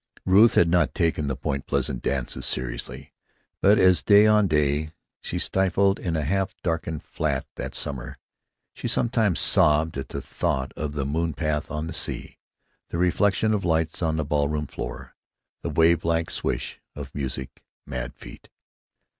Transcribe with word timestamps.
Ruth 0.25 0.55
had 0.55 0.67
not 0.67 0.95
taken 0.95 1.27
the 1.27 1.35
Point 1.35 1.67
Pleasant 1.67 2.01
dances 2.01 2.43
seriously, 2.43 3.13
but 3.61 3.77
as 3.77 4.01
day 4.01 4.25
on 4.25 4.47
day 4.47 4.93
she 5.19 5.37
stifled 5.37 5.99
in 5.99 6.15
a 6.15 6.23
half 6.25 6.55
darkened 6.63 7.03
flat 7.03 7.45
that 7.53 7.75
summer, 7.75 8.17
she 8.73 8.87
sometimes 8.87 9.39
sobbed 9.39 9.99
at 9.99 10.09
the 10.09 10.19
thought 10.19 10.71
of 10.75 10.93
the 10.93 11.05
moon 11.05 11.33
path 11.35 11.69
on 11.69 11.85
the 11.85 11.93
sea, 11.93 12.39
the 12.89 12.97
reflection 12.97 13.53
of 13.53 13.63
lights 13.63 14.01
on 14.01 14.15
the 14.17 14.25
ball 14.25 14.47
room 14.47 14.65
floor, 14.65 15.13
the 15.61 15.69
wavelike 15.69 16.31
swish 16.31 16.81
of 16.95 17.13
music 17.13 17.63
mad 17.85 18.15
feet. 18.15 18.49